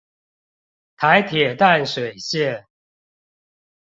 [0.97, 2.65] 臺鐵淡水線